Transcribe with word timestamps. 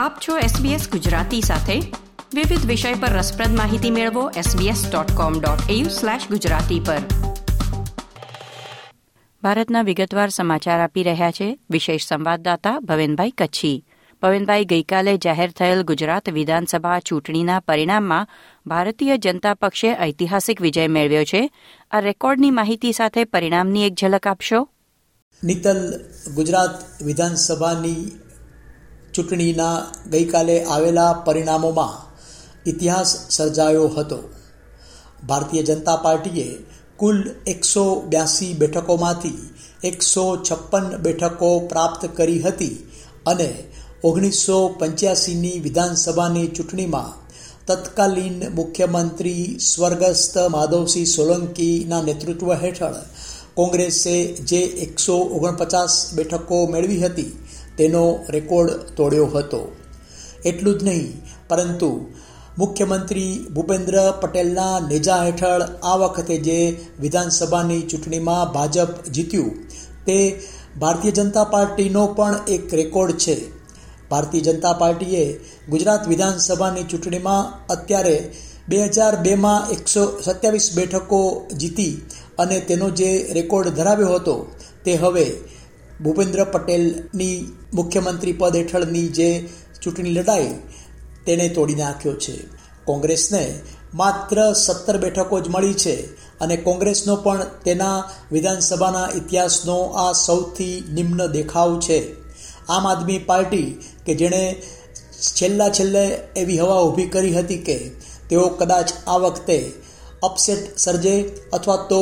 આપ 0.00 0.18
છો 0.28 0.38
SBS 0.38 0.90
ગુજરાતી 0.90 1.40
સાથે. 1.40 1.80
વિવિધ 2.34 2.66
વિષય 2.66 2.94
પર 2.94 3.08
રસપ્રદ 3.08 3.56
માહિતી 3.56 3.90
મેળવો 3.90 4.30
sbs.com.au/gujarati 4.30 6.86
પર. 6.86 6.98
ભારતના 9.42 9.82
વિગતવાર 9.82 10.28
સમાચાર 10.28 10.80
આપી 10.80 11.02
રહ્યા 11.02 11.30
છે 11.30 11.58
વિશેષ 11.70 12.06
સંવાદદાતા 12.06 12.80
ભવેનભાઈ 12.80 13.30
કચ્છી. 13.30 13.84
ભવેનભાઈ 14.22 14.64
ગઈકાલે 14.64 15.16
જાહેર 15.16 15.50
થયેલ 15.50 15.82
ગુજરાત 15.82 16.30
વિધાનસભા 16.30 17.00
ચૂંટણીના 17.00 17.60
પરિણામમાં 17.60 18.26
ભારતીય 18.66 19.16
જનતા 19.16 19.54
પક્ષે 19.54 19.92
ઐતિહાસિક 19.92 20.62
વિજય 20.62 20.86
મેળવ્યો 20.86 21.24
છે. 21.24 21.50
આ 21.90 22.00
રેકોર્ડની 22.00 22.50
માહિતી 22.50 22.92
સાથે 22.92 23.24
પરિણામની 23.24 23.86
એક 23.86 23.94
ઝલક 23.94 24.26
આપશો? 24.26 24.68
નીતલ 25.44 26.00
ગુજરાત 26.34 27.02
વિધાનસભાની 27.02 28.29
ચૂંટણીના 29.14 29.76
ગઈકાલે 30.12 30.56
આવેલા 30.64 31.12
પરિણામોમાં 31.20 31.96
ઇતિહાસ 32.66 33.10
સર્જાયો 33.28 33.88
હતો. 33.88 34.18
ભારતીય 35.22 35.64
જનતા 35.68 35.98
પાર્ટીએ 35.98 36.48
કુલ 36.98 37.18
એકસો 37.46 37.84
બ્યાસી 38.10 38.52
બેઠકોમાંથી 38.54 39.38
એકસો 39.82 40.24
છપ્પન 40.38 40.86
બેઠકો 40.98 41.50
પ્રાપ્ત 41.70 42.02
કરી 42.16 42.40
હતી 42.40 42.76
અને 43.26 43.50
ઓગણીસો 44.04 44.58
પંચ્યાસીની 44.78 45.62
વિધાનસભાની 45.62 46.48
ચૂંટણીમાં 46.48 47.10
તત્કાલીન 47.68 48.38
મુખ્યમંત્રી 48.54 49.44
સ્વર્ગસ્થ 49.62 50.38
માધવસિંહ 50.48 51.08
સોલંકીના 51.08 52.02
નેતૃત્વ 52.02 52.50
હેઠળ 52.62 52.98
કોંગ્રેસે 53.54 54.16
જે 54.44 54.60
એકસો 54.86 55.16
ઓગણપચાસ 55.36 55.94
બેઠકો 56.16 56.58
મેળવી 56.66 57.02
હતી 57.02 57.32
તેનો 57.80 58.06
રેકોર્ડ 58.30 58.72
તોડ્યો 58.96 59.28
હતો. 59.34 59.62
એટલું 60.44 60.78
જ 60.78 60.82
નહીં, 60.86 61.06
પરંતુ 61.50 61.90
મુખ્યમંત્રી 62.58 63.32
ભૂપેન્દ્ર 63.54 63.96
પટેલના 64.22 64.74
નેજા 64.86 65.20
હેઠળ 65.24 65.62
આ 65.84 65.96
વખતે 66.00 66.36
જે 66.46 66.58
વિધાનસભાની 67.00 67.82
ચૂંટણીમાં 67.90 68.50
ભાજપ 68.54 68.90
જીત્યું, 69.14 69.54
તે 70.06 70.18
ભારતીય 70.80 71.16
જનતા 71.16 71.46
પાર્ટીનો 71.54 72.02
પણ 72.16 72.36
એક 72.54 72.74
રેકોર્ડ 72.80 73.18
છે. 73.24 73.36
ભારતીય 74.10 74.46
જનતા 74.46 74.74
પાર્ટીએ 74.80 75.24
ગુજરાત 75.72 76.02
વિધાનસભાની 76.12 76.88
ચૂંટણીમાં 76.90 77.50
અત્યારે 77.74 78.16
બે 78.70 78.78
હજાર 78.88 79.14
બેમાં 79.24 79.70
એકસો 79.74 80.02
સત્યાવીસ 80.24 80.66
બેઠકો 80.76 81.20
જીતી 81.60 81.94
અને 82.38 82.58
તેનો 82.68 82.88
જે 83.00 83.10
રેકોર્ડ 83.38 83.74
ધરાવ્યો 83.78 84.12
હતો, 84.14 84.36
તે 84.84 84.92
હવે 85.02 85.26
ભૂપેન્દ્ર 86.02 86.44
પટેલની 86.44 87.56
મુખ્યમંત્રી 87.74 88.32
પદ 88.32 88.56
હેઠળની 88.56 89.08
જે 89.08 89.48
ચૂંટણી 89.82 90.10
લડાઈ 90.10 90.54
તેણે 91.26 91.48
તોડી 91.48 91.74
નાખ્યો 91.74 92.12
છે. 92.12 92.36
કોંગ્રેસને 92.84 93.60
માત્ર 93.94 94.52
સત્તર 94.52 94.98
બેઠકો 94.98 95.40
જ 95.40 95.48
મળી 95.48 95.74
છે 95.74 95.96
અને 96.40 96.56
કોંગ્રેસનો 96.56 97.16
પણ 97.16 97.46
તેના 97.64 98.04
વિધાનસભાના 98.32 99.08
ઇતિહાસનો 99.16 99.78
આ 99.82 100.12
સૌથી 100.12 100.84
નિમ્ન 100.92 101.26
દેખાવ 101.26 101.80
છે. 101.80 102.00
આમ 102.68 102.86
આદમી 102.86 103.18
પાર્ટી 103.18 103.78
કે 104.06 104.14
જેણે 104.14 104.62
છેલ્લા 105.36 105.68
છેલ્લે 105.68 106.04
એવી 106.36 106.58
હવા 106.58 106.80
ઊભી 106.80 107.06
કરી 107.06 107.34
હતી 107.34 107.58
કે 107.58 107.78
તેઓ 108.28 108.48
કદાચ 108.48 108.92
આ 109.06 109.16
વખતે 109.16 109.72
અપસેટ 110.22 110.62
સર્જે 110.78 111.14
અથવા 111.52 111.78
તો 111.90 112.00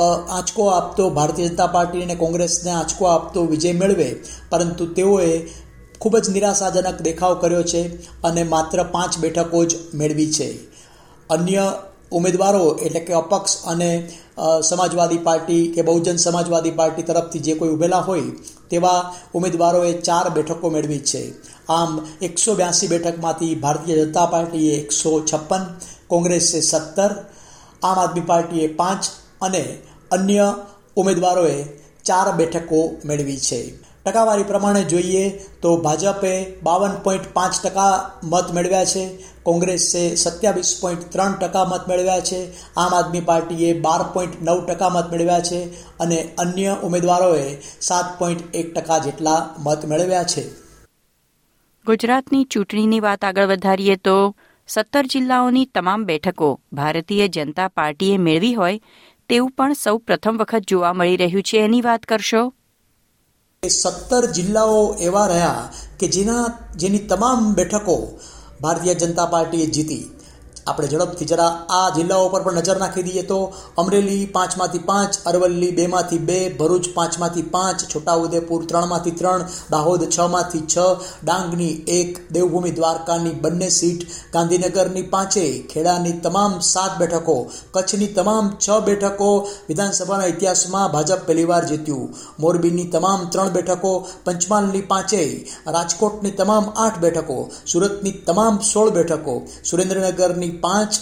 આંચકો 0.00 0.68
આપતો 0.70 1.10
ભારતીય 1.18 1.48
જનતા 1.48 1.70
પાર્ટી 1.76 2.02
અને 2.02 2.16
કોંગ્રેસને 2.22 2.70
આંચકો 2.72 3.04
આપતો 3.06 3.44
વિજય 3.52 3.72
મેળવે. 3.74 4.08
પરંતુ 4.50 4.86
તેઓએ 4.96 5.30
ખૂબ 6.00 6.14
જ 6.18 6.26
નિરાશાજનક 6.30 6.98
દેખાવ 7.08 7.32
કર્યો 7.42 7.62
છે 7.72 7.82
અને 8.22 8.42
માત્ર 8.54 8.78
પાંચ 8.94 9.12
બેઠકો 9.18 9.60
જ 9.64 9.72
મેળવી 9.94 10.32
છે. 10.32 10.48
અન્ય 11.30 11.64
ઉમેદવારો 12.12 12.64
એટલે 12.76 13.00
કે 13.00 13.12
અપક્ષ 13.14 13.52
અને 13.66 13.90
સમાજવાદી 14.68 15.20
પાર્ટી 15.26 15.64
કે 15.74 15.82
બહુજન 15.82 16.16
સમાજવાદી 16.16 16.76
પાર્ટી 16.78 17.02
તરફથી 17.02 17.44
જે 17.46 17.54
કોઈ 17.54 17.74
ઉભેલા 17.74 18.00
હોય, 18.00 18.28
તેવા 18.70 19.00
ઉમેદવારોએ 19.34 19.92
ચાર 20.00 20.26
બેઠકો 20.30 20.66
મેળવી 20.70 21.02
છે. 21.10 21.22
આમ 21.70 21.90
એકસો 22.22 22.54
બ્યાસી 22.54 22.88
બેઠકમાંથી 22.88 23.54
ભારતીય 23.54 23.98
જનતા 24.00 24.26
પાર્ટીએ 24.26 24.72
એકસો 24.78 25.12
છપ્પન, 25.22 25.62
કોંગ્રેસે 26.08 26.58
સત્તર 26.62 27.12
આમ 27.82 27.98
આદમી 27.98 28.20
પાર્ટીએ 28.20 28.66
પાંચ 28.74 29.04
અને 29.42 29.62
અન્ય 30.12 30.54
ઉમેદવારોએ 30.96 31.62
ચાર 32.04 32.36
બેઠકો 32.36 32.80
મેળવી 33.04 33.36
છે. 33.36 33.60
ટકાવારી 34.06 34.42
પ્રમાણે 34.42 34.84
જોઈએ 34.84 35.24
તો 35.62 35.76
ભાજપે 35.76 36.32
બાવન 36.62 36.94
પોઈન્ટ 37.02 37.26
પાંચ 37.32 37.54
ટકા 37.64 38.10
મત 38.24 38.54
મેળવ્યા 38.54 38.84
છે. 38.84 39.04
કોંગ્રેસે 39.42 40.14
સત્યાવીસ 40.14 40.78
પોઈન્ટ 40.80 41.12
ત્રણ 41.12 41.32
ટકા 41.32 41.64
મત 41.64 41.88
મેળવ્યા 41.88 42.20
છે. 42.20 42.40
આમ 42.76 42.94
આદમી 42.94 43.20
પાર્ટીએ 43.20 43.72
બાર 43.80 44.02
પોઈન્ટ 44.12 44.42
નવ 44.42 44.66
ટકા 44.66 44.88
મત 44.88 45.12
મેળવ્યા 45.12 45.40
છે 45.40 45.60
અને 45.98 46.18
અન્ય 46.38 46.76
ઉમેદવારોએ 46.82 47.58
સાત 47.80 48.18
પોઈન્ટ 48.18 48.56
એક 48.56 48.74
ટકા 48.74 48.98
જેટલા 48.98 49.54
મત 49.58 49.84
મેળવ્યા 49.84 50.22
છે. 50.22 50.44
ગુજરાતની 51.86 52.44
ચૂંટણીની 52.44 53.00
વાત 53.00 53.24
આગળ 53.24 53.46
વધારીએ 53.46 53.96
તો 53.96 54.34
સત્તર 54.72 55.06
જિલ્લાઓની 55.06 55.66
તમામ 55.66 56.04
બેઠકો 56.04 56.60
ભારતીય 56.72 57.28
જનતા 57.28 57.68
પાર્ટીએ 57.68 58.18
મેળવી 58.18 58.54
હોય 58.54 58.80
તેવું 59.28 59.50
પણ 59.50 59.72
સૌ 59.72 59.98
પ્રથમ 59.98 60.36
વખત 60.36 60.62
જોવા 60.68 60.92
મળી 60.92 61.16
રહ્યું 61.16 61.42
છે. 61.42 61.58
એની 61.58 61.80
વાત 61.80 62.02
કરશો? 62.02 62.54
સત્તર 63.68 64.26
જિલ્લાઓ 64.26 64.94
એવા 65.00 65.26
રહ્યા 65.26 65.72
કે 66.00 66.08
જેના, 66.08 66.44
જેની 66.76 66.98
તમામ 66.98 67.54
બેઠકો 67.54 68.18
ભારતીય 68.60 68.94
જનતા 68.94 69.26
પાર્ટીએ 69.26 69.66
જીતી. 69.66 70.19
આપણે 70.66 70.88
ઝડપથી 70.88 71.26
જરા 71.26 71.50
આ 71.68 71.90
જિલ્લાઓ 71.90 72.28
પર 72.28 72.42
પણ 72.42 72.58
નજર 72.58 72.78
નાખી 72.78 73.02
દઈએ 73.02 73.22
તો 73.22 73.38
અમરેલી 73.76 74.24
પાંચમાંથી 74.26 74.82
પાંચ, 74.90 75.12
અરવલ્લી 75.26 75.70
બેમાંથી 75.72 76.18
બે, 76.18 76.38
ભરૂચ 76.50 76.86
પાંચમાંથી 76.94 77.46
પાંચ, 77.54 77.84
છોટાઉદેપુર 77.92 78.60
ત્રણમાંથી 78.66 79.10
ત્રણ, 79.10 79.44
દાહોદ 79.70 80.04
છમાંથી 80.08 80.62
છ, 80.66 80.76
ડાંગની 81.24 81.72
એક, 81.98 82.20
દેવભૂમિ 82.32 82.70
દ્વારકાની 82.70 83.34
બંને 83.42 83.70
સીટ, 83.70 84.06
ગાંધીનગરની 84.32 85.06
પાંચેય 85.14 85.62
ખેડાની 85.62 86.16
તમામ 86.20 86.58
સાત 86.62 86.92
બેઠકો, 86.98 87.36
કચ્છની 87.72 88.10
તમામ 88.12 88.52
છ 88.58 88.68
બેઠકો, 88.80 89.30
વિધાનસભાના 89.68 90.30
ઇતિહાસમાં 90.34 90.92
ભાજપ 90.92 91.26
પહેલીવાર 91.26 91.64
જીત્યું. 91.64 92.12
મોરબીની 92.38 92.88
તમામ 92.90 93.26
ત્રણ 93.30 93.48
બેઠકો, 93.48 93.94
પંચમહાલની 94.24 94.84
પાંચેય 94.92 95.72
રાજકોટની 95.72 96.30
તમામ 96.30 96.70
આઠ 96.76 96.98
બેઠકો, 96.98 97.38
સુરતની 97.66 98.16
તમામ 98.26 98.62
સોળ 98.62 98.90
બેઠકો, 98.90 99.34
સુરેન્દ્રનગરની 99.64 100.49
પાંચ 100.50 100.94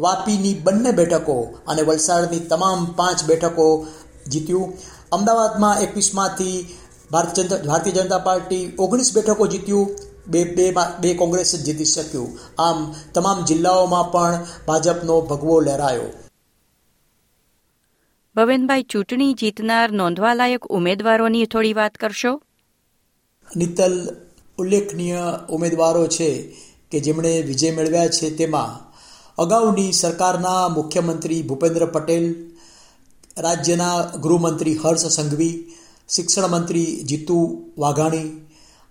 વાપીની 0.00 0.54
બંને 0.54 0.90
બેઠકો 0.90 1.58
અને 1.66 1.82
વલસાડની 1.82 2.38
તમામ 2.38 2.84
પાંચ 2.84 3.24
બેઠકો 3.24 3.86
જીત્યું. 4.28 4.72
અમદાવાદમાં 5.12 5.80
એકવીસમાંથી 5.80 6.76
ભારતીય 7.12 7.44
ભારતીય 7.44 7.92
જનતા 7.92 8.18
પાર્ટી 8.18 8.76
ઓગણીસ 8.78 9.14
બેઠકો 9.14 9.46
જીત્યું. 9.46 9.98
બે 10.26 10.44
બે 10.44 10.74
બે 11.00 11.14
કોંગ્રેસ 11.14 11.62
જીતી 11.64 11.84
શક્યું. 11.84 12.38
આમ 12.62 12.94
તમામ 13.14 13.44
જિલ્લાઓમાં 13.44 14.12
પણ 14.12 14.46
ભાજપનો 14.66 15.20
ભગવો 15.20 15.60
લહેરાયો. 15.60 16.12
ભવેનભાઈ 18.36 18.82
ચૂંટણી 18.82 19.34
જીતનાર 19.34 19.92
નોંધવાલાયક 19.92 20.66
ઉમેદવારોની 20.66 21.46
થોડી 21.46 21.72
વાત 21.72 21.94
કરશો? 21.94 22.42
નિતલ 23.56 24.16
ઉલ્લેખનીય 24.58 25.18
ઉમેદવારો 25.50 26.06
છે. 26.06 26.56
કે 26.94 27.00
જેમણે 27.00 27.32
વિજય 27.42 27.70
મેળવ્યા 27.70 28.08
છે 28.08 28.30
તેમાં 28.30 28.72
અગાઉની 29.38 29.92
સરકારના 29.92 30.68
મુખ્યમંત્રી 30.68 31.42
ભૂપેન્દ્ર 31.42 31.84
પટેલ, 31.86 32.26
રાજ્યના 33.36 33.98
ગૃહમંત્રી 34.18 34.74
હર્ષ 34.74 35.16
સંઘવી, 35.16 35.54
શિક્ષણ 36.08 36.46
મંત્રી 36.48 36.90
જીતુ 37.04 37.38
વાઘાણી, 37.78 38.28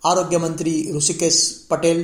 આરોગ્ય 0.03 0.37
મંત્રી 0.37 0.79
ઋષિકેશ 0.93 1.41
પટેલ, 1.67 1.99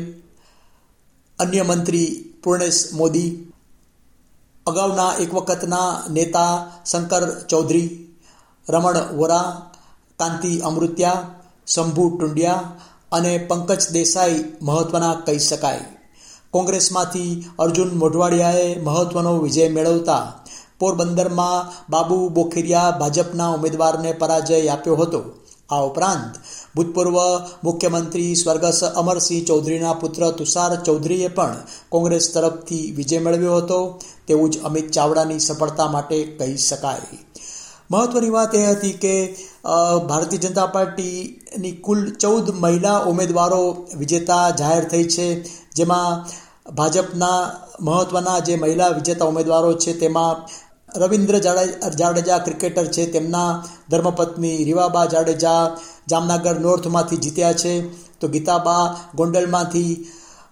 અન્ય 1.40 1.64
મંત્રી 1.64 2.10
પૂર્ણેશ 2.44 2.82
મોદી, 2.94 3.32
અગાઉના 4.66 5.12
એક 5.14 5.32
વખતના 5.34 5.90
નેતા 6.10 6.54
શંકર 6.86 7.24
ચૌધરી, 7.50 7.90
રમણ 8.68 8.98
વોરા, 9.16 9.48
કાંતિ 10.20 10.52
અમૃત્યા, 10.60 11.26
શંભુ 11.68 12.04
ટુંડિયા 12.10 12.64
અને 13.12 13.38
પંકજ 13.38 13.90
દેસાઈ 13.92 14.44
મહત્વના 14.62 15.14
કહી 15.26 15.40
શકાય. 15.40 15.86
કોંગ્રેસમાંથી 16.52 17.46
અર્જુન 17.60 17.98
મોઢવાડિયાએ 17.98 18.80
મહત્વનો 18.80 19.38
વિજય 19.38 19.70
મેળવતા 19.70 20.34
પોરબંદરમાં 20.80 21.74
બાબુ 21.90 22.30
બોખીરિયા 22.30 22.92
ભાજપના 22.92 23.50
ઉમેદવારને 23.50 24.12
પરાજય 24.12 24.68
આપ્યો 24.68 24.96
હતો. 24.96 25.22
આ 25.70 25.76
ઉપરાંત 25.76 26.36
ભૂતપૂર્વ 26.76 27.18
મુખ્યમંત્રી 27.64 28.36
સ્વર્ગસ્થ 28.36 28.84
અમરસિંહ 28.84 29.46
ચૌધરીના 29.46 29.94
પુત્ર 29.94 30.32
તુષાર 30.32 30.84
ચૌધરીએ 30.84 31.28
પણ 31.28 31.56
કોંગ્રેસ 31.90 32.34
તરફથી 32.34 32.92
વિજય 32.92 33.20
મેળવ્યો 33.20 33.58
હતો. 33.58 34.00
તેવું 34.28 34.50
જ 34.50 34.62
અમિત 34.64 34.92
ચાવડાની 34.92 35.40
સફળતા 35.40 35.88
માટે 35.88 36.24
કહી 36.24 36.58
શકાય. 36.58 37.29
મહત્વની 37.90 38.30
વાત 38.30 38.56
એ 38.56 38.66
હતી 38.66 38.98
કે 39.04 39.14
ભારતીય 40.10 40.42
જનતા 40.42 40.66
પાર્ટીની 40.74 41.76
કુલ 41.86 42.02
ચૌદ 42.16 42.52
મહિલા 42.56 43.00
ઉમેદવારો 43.12 43.62
વિજેતા 43.98 44.46
જાહેર 44.60 44.84
થઈ 44.92 45.08
છે. 45.16 45.28
જેમાં 45.78 46.12
ભાજપના 46.76 47.40
મહત્વના 47.82 48.40
જે 48.40 48.56
મહિલા 48.56 48.90
વિજેતા 48.98 49.30
ઉમેદવારો 49.32 49.72
છે, 49.74 49.94
તેમાં 49.94 50.36
રવિન્દ્ર 50.96 51.36
જાડેજા 52.00 52.40
ક્રિકેટર 52.40 52.86
છે, 52.86 53.04
તેમના 53.12 53.50
ધર્મપત્ની 53.90 54.58
રીવાબા 54.64 55.06
જાડેજા 55.06 55.64
જામનગર 56.10 56.56
નોર્થમાંથી 56.60 57.24
જીત્યા 57.26 57.60
છે. 57.64 57.74
તો 58.20 58.26
ગીતાબા 58.28 58.84
ગોંડલમાંથી 59.16 59.92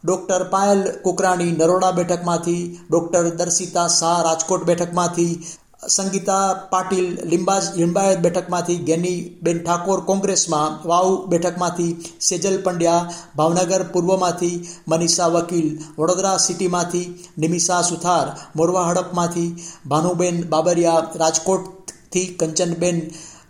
ડૉક્ટર 0.05 0.43
પાયલ 0.49 0.81
કુકરાણી 1.05 1.51
નરોડા 1.51 1.91
બેઠકમાંથી, 1.91 2.63
ડૉક્ટર 2.91 3.23
દર્શિતા 3.35 3.87
શાહ 3.99 4.19
રાજકોટ 4.23 4.63
બેઠકમાંથી 4.63 5.33
સંગીતા 5.81 6.53
પાટીલ 6.71 7.07
લિંબાજ 7.23 7.63
લિંબાયત 7.75 8.19
બેઠકમાંથી 8.19 8.77
ગેનીબેન 8.77 9.59
ઠાકોર 9.63 9.99
કોંગ્રેસમાં, 10.05 10.87
વાવ 10.87 11.27
બેઠકમાંથી 11.29 11.97
સેજલ 12.19 12.57
પંડ્યા, 12.61 13.07
ભાવનગર 13.35 13.83
પૂર્વમાંથી 13.83 14.67
મનીષા 14.87 15.27
વકીલ, 15.27 15.67
વડોદરા 15.97 16.37
સિટીમાંથી 16.37 17.05
નિમિષા 17.37 17.81
સુથાર, 17.81 18.27
મોરવા 18.55 18.89
હડપમાંથી 18.89 19.55
ભાનુબેન 19.87 20.37
બાબરિયા, 20.49 21.07
રાજકોટથી 21.15 22.27
કંચનબેન 22.39 22.97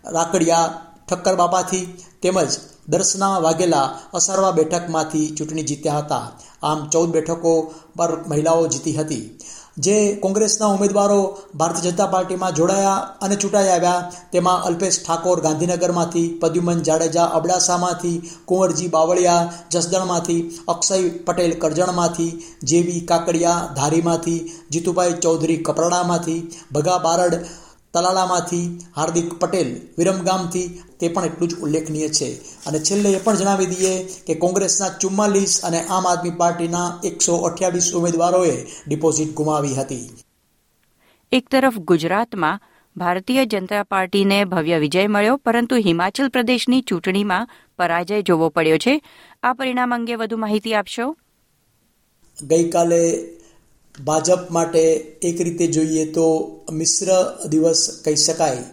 રાકડિયા 0.04 0.87
ઠક્કર 1.08 1.34
બાપાથી 1.34 1.84
તેમજ 2.22 2.58
દર્શના 2.88 3.38
વાઘેલા 3.38 3.86
અસારવા 4.14 4.50
બેઠકમાંથી 4.50 5.30
ચૂંટણી 5.30 5.62
જીત્યા 5.62 5.98
હતા. 5.98 6.24
આમ 6.62 6.88
ચૌદ 6.88 7.10
બેઠકો 7.10 7.74
પર 7.96 8.24
મહિલાઓ 8.28 8.66
જીતી 8.66 8.92
હતી. 8.92 9.38
જે 9.78 10.14
કોંગ્રેસના 10.14 10.66
ઉમેદવારો 10.66 11.38
ભારતીય 11.54 11.90
જનતા 11.90 12.06
પાર્ટીમાં 12.06 12.54
જોડાયા 12.54 12.94
અને 12.94 13.36
ચૂંટાઈ 13.36 13.68
આવ્યા, 13.68 14.12
તેમાં 14.32 14.64
અલ્પેશ 14.64 14.98
ઠાકોર 15.04 15.40
ગાંધીનગરમાંથી 15.40 16.38
પદ્યુમન 16.40 16.82
જાડેજા 16.82 17.24
અબડાસામાંથી, 17.24 18.30
કુંવરજી 18.44 18.88
બાવળિયા 18.88 19.52
જસદણમાંથી, 19.70 20.58
અક્ષય 20.68 21.08
પટેલ 21.08 21.54
કરજણમાંથી 21.58 22.42
જેવી 22.62 23.00
કાકડિયા 23.00 23.68
ધારીમાંથી, 23.76 24.52
જીતુભાઈ 24.70 25.12
ચૌધરી 25.12 25.56
કપરાડામાંથી, 25.56 26.40
ભગા 26.72 26.98
બારડ 26.98 27.34
તલાલામાંથી 27.94 28.80
હાર્દિક 28.96 29.34
પટેલ 29.34 29.80
વિરમગામથી 29.98 30.82
તે 31.00 31.08
પણ 31.08 31.24
એટલું 31.24 31.48
જ 31.48 31.54
ઉલ્લેખનીય 31.54 32.08
છે. 32.08 32.34
અને 32.66 32.78
છેલ્લે 32.78 33.10
એ 33.10 33.18
પણ 33.18 33.36
જણાવી 33.36 33.66
દઈએ 33.66 34.08
કે 34.26 34.34
કોંગ્રેસના 34.34 34.88
ચુમ્માલીસ 34.88 35.60
અને 35.64 35.82
આમ 35.82 36.08
આદમી 36.08 36.30
પાર્ટીના 36.30 37.00
એકસો 37.04 37.36
અઠ્યાવીસ 37.36 37.92
ઉમેદવારોએ 37.94 38.66
ડિપોઝિટ 38.88 39.34
ગુમાવી 39.34 39.74
હતી. 39.74 40.10
એક 41.32 41.48
તરફ 41.48 41.74
ગુજરાતમાં 41.74 42.60
ભારતીય 42.96 43.44
જનતા 43.44 43.82
પાર્ટીને 43.82 44.44
ભવ્ય 44.44 44.78
વિજય 44.78 45.06
મળ્યો 45.06 45.36
પરંતુ 45.36 45.76
હિમાચલ 45.76 46.28
પ્રદેશની 46.28 46.80
ચૂંટણીમાં 46.80 47.48
પરાજય 47.78 48.22
જોવો 48.22 48.48
પડ્યો 48.48 48.78
છે. 48.78 49.02
આ 49.42 49.52
પરિણામ 49.52 49.94
અંગે 49.94 50.14
વધુ 50.14 50.36
માહિતી 50.36 50.74
આપશો? 50.74 51.16
ગઈકાલે 52.42 53.34
ભાજપ 53.98 54.50
માટે 54.50 54.82
એક 55.28 55.38
રીતે 55.40 55.66
જોઈએ 55.76 56.04
તો 56.12 56.26
મિશ્ર 56.72 57.08
દિવસ 57.52 57.80
કહી 58.04 58.18
શકાય. 58.24 58.64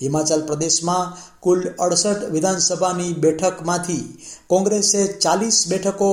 હિમાચલ 0.00 0.42
પ્રદેશમાં 0.48 1.12
કુલ 1.40 1.60
અડસઠ 1.78 2.24
વિધાનસભાની 2.34 3.12
બેઠકમાંથી 3.24 4.04
કોંગ્રેસે 4.48 5.00
ચાલીસ 5.24 5.58
બેઠકો 5.68 6.10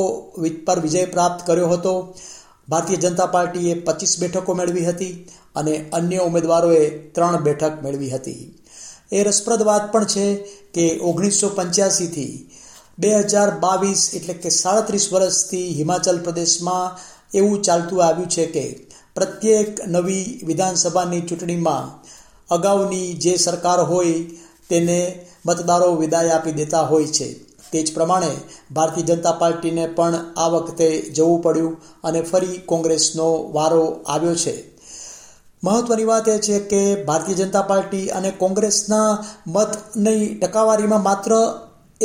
પર 0.65 0.77
વિજય 0.79 1.11
પ્રાપ્ત 1.13 1.45
કર્યો 1.47 1.69
હતો. 1.73 1.95
ભારતીય 2.67 3.03
જનતા 3.03 3.33
પાર્ટીએ 3.35 3.73
પચીસ 3.87 4.13
બેઠકો 4.21 4.51
મેળવી 4.59 4.87
હતી 4.89 5.13
અને 5.55 5.73
અન્ય 5.91 6.19
ઉમેદવારોએ 6.29 6.83
ત્રણ 7.15 7.45
બેઠક 7.47 7.75
મેળવી 7.83 8.13
હતી. 8.15 8.41
એ 9.11 9.19
રસપ્રદ 9.23 9.61
વાત 9.69 9.85
પણ 9.93 10.11
છે 10.13 10.25
કે 10.75 10.85
ઓગણીસો 11.09 11.47
પંચ્યાસીથી 11.57 12.33
બે 12.97 13.09
હજાર 13.23 13.49
બાવીસ 13.59 14.03
એટલે 14.17 14.35
કે 14.43 14.49
સાડત્રીસ 14.53 15.05
વર્ષથી 15.13 15.67
હિમાચલ 15.79 16.17
પ્રદેશમાં 16.25 16.93
એવું 17.33 17.61
ચાલતું 17.61 18.05
આવ્યું 18.05 18.29
છે 18.29 18.45
કે 18.45 18.87
પ્રત્યેક 19.15 19.87
નવી 19.87 20.41
વિધાનસભાની 20.43 21.21
ચૂંટણીમાં 21.21 22.03
અગાઉની 22.49 23.13
જે 23.13 23.37
સરકાર 23.37 23.79
હોય 23.79 24.13
તેને 24.69 25.25
મતદારો 25.45 25.95
વિદાય 25.95 26.29
આપી 26.29 26.51
દેતા 26.51 26.81
હોય 26.81 27.05
છે. 27.05 27.33
તે 27.71 27.83
જ 27.83 27.93
પ્રમાણે 27.93 28.31
ભારતીય 28.71 29.03
જનતા 29.03 29.31
પાર્ટીને 29.31 29.87
પણ 29.87 30.15
આ 30.37 30.47
વખતે 30.47 31.01
જવું 31.01 31.41
પડ્યું 31.41 31.77
અને 32.03 32.21
ફરી 32.21 32.57
કોંગ્રેસનો 32.57 33.51
વારો 33.51 33.99
આવ્યો 34.07 34.35
છે. 34.35 34.71
મહત્વની 35.63 36.03
વાત 36.03 36.27
એ 36.27 36.37
છે 36.37 36.59
કે 36.59 37.03
ભારતીય 37.03 37.35
જનતા 37.35 37.61
પાર્ટી 37.61 38.09
અને 38.09 38.31
કોંગ્રેસના 38.31 39.25
મતની 39.47 40.35
ટકાવારીમાં 40.35 41.03
માત્ર 41.03 41.31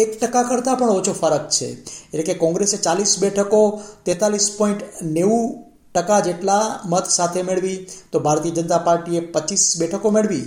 એક 0.02 0.10
ટકા 0.20 0.44
કરતાં 0.48 0.78
પણ 0.81 0.98
ઓછો 1.00 1.12
ફરક 1.20 1.44
છે. 1.56 1.69
એટલે 2.12 2.25
કે 2.28 2.34
કોંગ્રેસે 2.44 2.76
ચાલીસ 2.87 3.12
બેઠકો 3.22 3.60
તેતાલીસ 4.06 4.48
પોઈન્ટ 4.58 4.82
નેવું 5.16 5.46
ટકા 5.94 6.20
જેટલા 6.26 6.64
મત 6.84 7.06
સાથે 7.16 7.43
મેળવી 7.48 7.78
તો 8.12 8.20
ભારતીય 8.26 8.56
જનતા 8.58 8.81
પાર્ટીએ 8.88 9.20
પચીસ 9.34 9.64
બેઠકો 9.81 10.10
મેળવી 10.16 10.46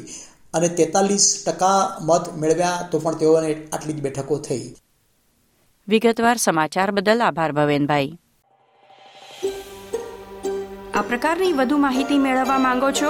અને 0.54 0.70
તેતાલીસ 0.80 1.26
ટકા 1.48 1.80
મત 2.02 2.38
મેળવ્યા 2.42 2.88
તો 2.92 3.00
પણ 3.00 3.20
તેઓને 3.24 3.52
આટલી 3.74 3.98
જ 3.98 4.02
બેઠકો 4.08 4.38
થઈ. 4.48 4.66
વિગતવાર 5.88 6.38
સમાચાર 6.38 6.90
બદલ 6.92 7.22
આભાર 7.22 7.52
ભવેનભાઈ. 7.52 8.10
આ 10.94 11.02
પ્રકારની 11.10 11.54
વધુ 11.54 11.78
માહિતી 11.78 12.20
મેળવવા 12.28 12.60
માંગો 12.60 12.90
છો 12.92 13.10